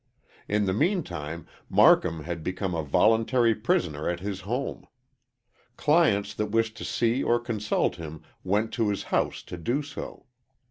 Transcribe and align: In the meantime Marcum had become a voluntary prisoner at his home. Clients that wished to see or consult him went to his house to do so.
In 0.47 0.65
the 0.65 0.73
meantime 0.73 1.45
Marcum 1.69 2.23
had 2.23 2.43
become 2.43 2.73
a 2.73 2.81
voluntary 2.81 3.53
prisoner 3.53 4.09
at 4.09 4.19
his 4.19 4.39
home. 4.41 4.87
Clients 5.77 6.33
that 6.33 6.47
wished 6.47 6.75
to 6.77 6.83
see 6.83 7.23
or 7.23 7.39
consult 7.39 7.97
him 7.97 8.23
went 8.43 8.73
to 8.73 8.89
his 8.89 9.03
house 9.13 9.43
to 9.43 9.57
do 9.57 9.83
so. 9.83 10.25